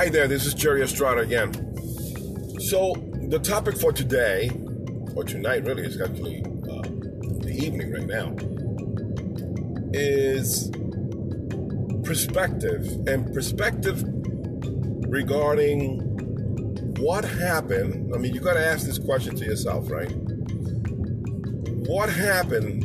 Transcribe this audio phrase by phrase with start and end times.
[0.00, 1.52] Hi there, this is Jerry Estrada again.
[2.58, 2.94] So,
[3.28, 4.50] the topic for today,
[5.14, 6.80] or tonight really, is actually uh,
[7.42, 8.34] the evening right now,
[9.92, 10.70] is
[12.02, 12.86] perspective.
[13.06, 14.02] And perspective
[15.06, 16.00] regarding
[16.98, 18.14] what happened.
[18.14, 20.10] I mean, you got to ask this question to yourself, right?
[21.90, 22.84] What happened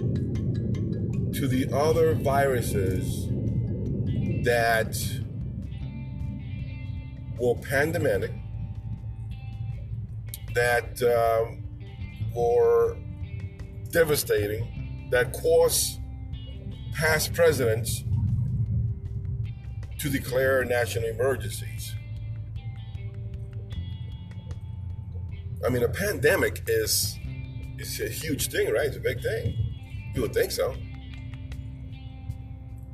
[1.33, 3.27] to the other viruses
[4.43, 5.24] that
[7.39, 8.31] were pandemic,
[10.53, 11.63] that um,
[12.33, 12.97] were
[13.91, 15.99] devastating, that caused
[16.93, 18.03] past presidents
[19.99, 21.93] to declare national emergencies.
[25.65, 27.17] I mean, a pandemic is
[27.79, 28.87] is a huge thing, right?
[28.87, 29.55] It's a big thing.
[30.13, 30.75] You would think so.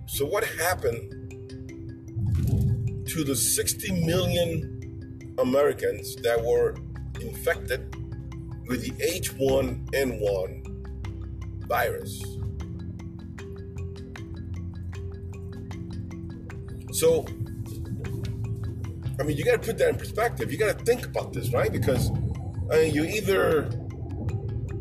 [0.05, 1.20] So, what happened
[3.13, 6.75] to the 60 million Americans that were
[7.19, 7.93] infected
[8.67, 12.23] with the H1N1 virus?
[16.93, 17.25] So,
[19.19, 20.49] I mean, you got to put that in perspective.
[20.51, 21.71] You got to think about this, right?
[21.71, 22.11] Because
[22.71, 23.69] I mean, you either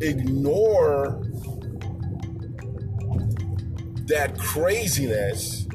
[0.01, 1.21] ignore
[4.07, 5.67] that craziness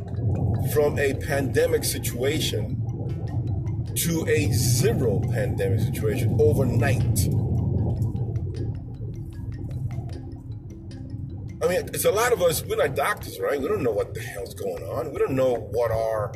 [0.76, 2.76] from a pandemic situation
[3.96, 7.02] to a zero pandemic situation overnight.
[11.64, 13.58] I mean, it's a lot of us, we're not doctors, right?
[13.58, 15.14] We don't know what the hell's going on.
[15.14, 16.34] We don't know what are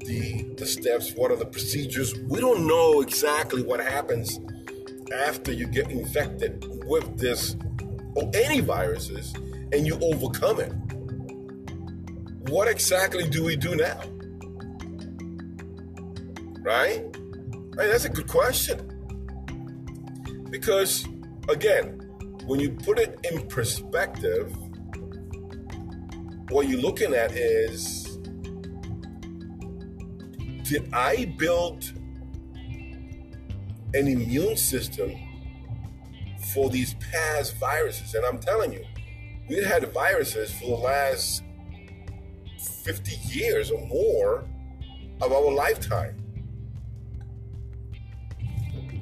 [0.00, 2.14] the, the steps, what are the procedures.
[2.28, 4.40] We don't know exactly what happens
[5.10, 7.56] after you get infected with this
[8.14, 9.32] or any viruses
[9.72, 10.74] and you overcome it.
[12.48, 14.00] What exactly do we do now?
[16.60, 17.02] Right?
[17.02, 18.90] I mean, that's a good question.
[20.50, 21.06] Because,
[21.48, 22.00] again,
[22.46, 24.54] when you put it in perspective,
[26.50, 28.18] what you're looking at is
[30.64, 31.92] did I build
[33.94, 35.12] an immune system
[36.52, 38.14] for these past viruses?
[38.14, 38.84] And I'm telling you,
[39.48, 41.42] we've had viruses for the last
[42.84, 44.44] 50 years or more
[45.22, 46.20] of our lifetime.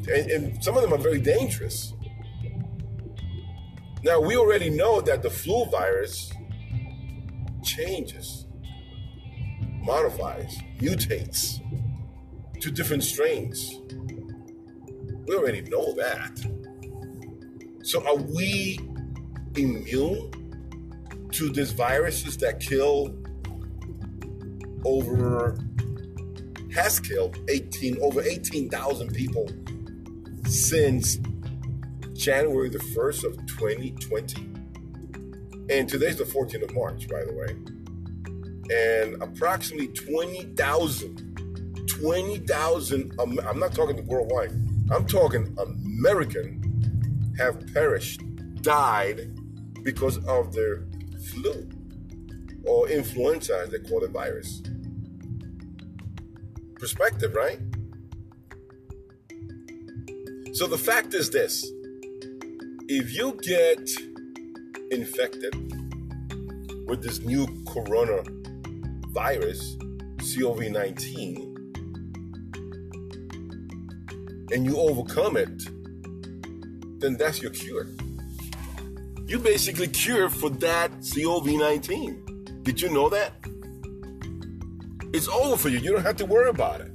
[0.08, 1.92] And, and some of them are very dangerous.
[4.04, 6.32] Now, we already know that the flu virus
[7.62, 8.46] changes,
[9.80, 11.60] modifies, mutates
[12.60, 13.80] to different strains.
[15.26, 16.40] We already know that.
[17.84, 18.78] So, are we
[19.56, 20.30] immune
[21.32, 23.21] to these viruses that kill
[24.84, 25.56] over,
[26.74, 29.48] has killed 18, over 18,000 people
[30.44, 31.18] since
[32.14, 34.48] January the 1st of 2020.
[35.70, 37.56] And today's the 14th of March, by the way.
[38.74, 44.52] And approximately 20,000, 20,000, I'm not talking worldwide,
[44.90, 46.60] I'm talking American,
[47.38, 48.22] have perished,
[48.62, 49.30] died
[49.82, 50.84] because of their
[51.30, 51.68] flu
[52.64, 54.62] or influenza, as they call it, virus.
[56.76, 57.58] Perspective, right?
[60.54, 61.64] So the fact is this
[62.88, 63.88] if you get
[64.90, 65.54] infected
[66.86, 69.78] with this new coronavirus,
[70.18, 71.52] COVID 19,
[74.52, 75.62] and you overcome it,
[77.00, 77.86] then that's your cure.
[79.26, 82.31] You basically cure for that COV 19.
[82.62, 83.32] Did you know that?
[85.12, 85.78] It's over for you.
[85.78, 86.92] You don't have to worry about it.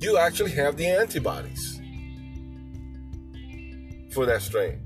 [0.00, 1.80] You actually have the antibodies
[4.12, 4.80] for that strain.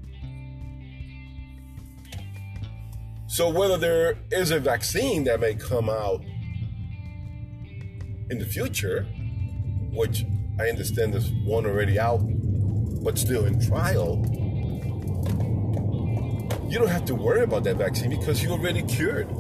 [3.27, 6.25] So, whether there is a vaccine that may come out
[8.31, 9.03] in the future,
[9.93, 10.25] which
[10.59, 12.21] I understand there's one already out,
[13.03, 14.17] but still in trial,
[16.69, 19.31] you don't have to worry about that vaccine because you're already cured.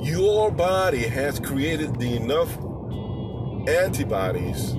[0.00, 2.56] Your body has created the enough
[3.68, 4.72] antibodies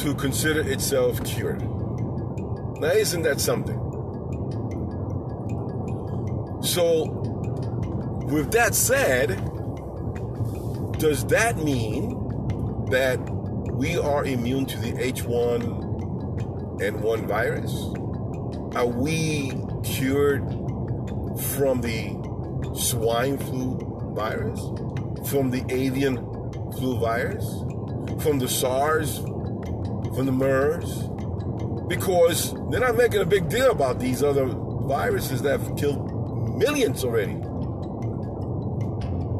[0.00, 1.60] to consider itself cured.
[2.80, 3.76] Now, isn't that something?
[6.62, 7.06] So,
[8.28, 9.30] with that said,
[11.00, 12.14] does that mean
[12.90, 13.18] that
[13.72, 17.72] we are immune to the H1N1 virus?
[18.76, 19.52] Are we
[19.82, 20.67] cured
[21.58, 22.14] from the
[22.74, 23.76] swine flu
[24.14, 24.60] virus?
[25.28, 26.16] From the avian
[26.72, 27.44] flu virus,
[28.22, 31.08] from the SARS, from the MERS,
[31.88, 37.04] because they're not making a big deal about these other viruses that have killed millions
[37.04, 37.32] already.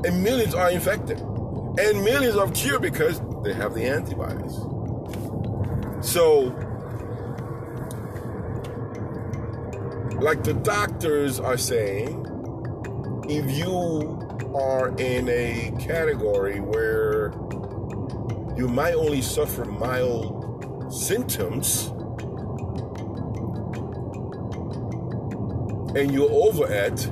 [0.06, 1.20] And millions are infected.
[1.20, 4.55] And millions are cured because they have the antibodies.
[6.05, 6.50] So,
[10.20, 12.25] like the doctors are saying,
[13.29, 14.19] if you
[14.55, 17.32] are in a category where
[18.56, 21.87] you might only suffer mild symptoms
[25.94, 27.06] and you're over it,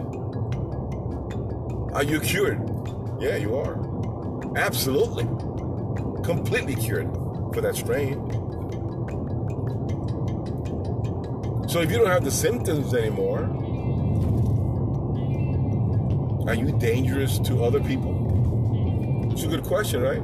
[1.94, 2.61] are you cured?
[3.20, 3.79] Yeah, you are.
[4.58, 5.25] Absolutely.
[6.25, 7.12] Completely cured
[7.55, 8.45] for that strain.
[11.76, 13.40] So if you don't have the symptoms anymore,
[16.49, 19.31] are you dangerous to other people?
[19.31, 20.23] It's a good question, right?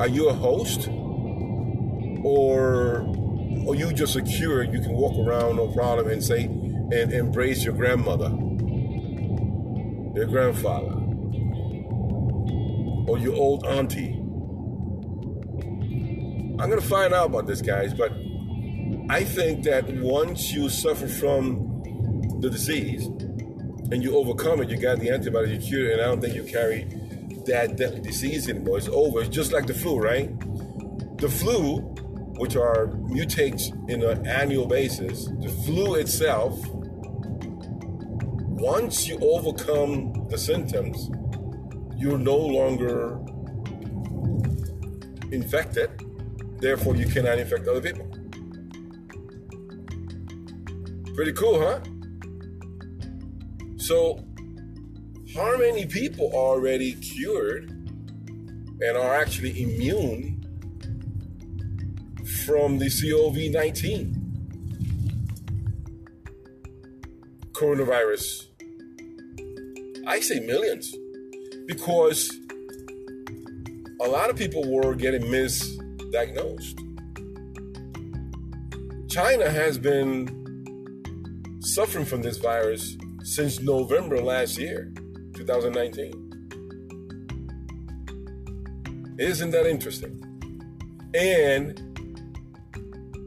[0.00, 0.88] Are you a host?
[2.24, 3.00] Or
[3.68, 4.62] are you just a cure?
[4.62, 8.30] You can walk around no problem and say and embrace your grandmother,
[10.14, 10.94] your grandfather,
[13.06, 14.14] or your old auntie.
[16.58, 18.23] I'm gonna find out about this, guys, but
[19.08, 21.82] I think that once you suffer from
[22.40, 23.06] the disease,
[23.92, 26.34] and you overcome it, you got the antibodies, you cure it, and I don't think
[26.34, 26.84] you carry
[27.46, 28.78] that deadly disease anymore.
[28.78, 29.20] It's over.
[29.20, 30.30] It's just like the flu, right?
[31.18, 31.80] The flu,
[32.38, 36.58] which are mutates in an annual basis, the flu itself,
[38.56, 41.10] once you overcome the symptoms,
[41.96, 43.18] you're no longer
[45.30, 45.90] infected.
[46.58, 48.10] Therefore, you cannot infect other people.
[51.14, 51.78] Pretty cool, huh?
[53.76, 54.18] So,
[55.36, 60.40] how many people are already cured and are actually immune
[62.44, 64.20] from the COVID 19
[67.52, 68.46] coronavirus?
[70.08, 70.92] I say millions
[71.66, 72.28] because
[74.00, 76.80] a lot of people were getting misdiagnosed.
[79.08, 80.43] China has been
[81.74, 84.92] suffering from this virus since November last year,
[85.34, 86.12] 2019.
[89.18, 90.20] Isn't that interesting?
[91.14, 91.80] And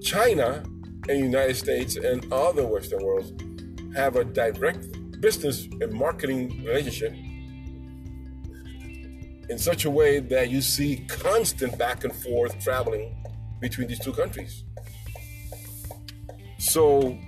[0.02, 0.64] China
[1.10, 3.34] and United States and other Western worlds
[3.94, 4.88] have a direct
[5.20, 7.14] business and marketing relationship
[9.50, 13.14] in such a way that you see constant back and forth traveling
[13.60, 14.64] between these two countries.
[16.60, 17.20] So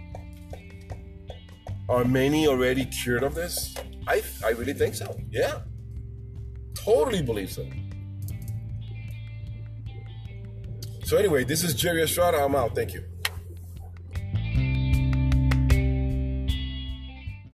[1.90, 3.76] are many already cured of this?
[4.08, 5.20] I, I really think so.
[5.30, 5.62] Yeah.
[6.76, 7.68] Totally believe so.
[11.04, 12.38] So, anyway, this is Jerry Estrada.
[12.38, 12.76] I'm out.
[12.76, 13.04] Thank you.